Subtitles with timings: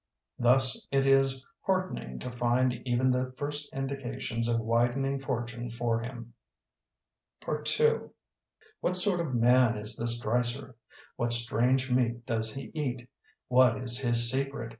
[0.39, 6.33] Thus it is heartening to find even the first indications of widening fortune for him.
[7.47, 7.99] II
[8.79, 10.75] What sort of man is this Dreiser?
[11.17, 13.07] What strange meat does he eat?
[13.47, 14.69] What is his secret?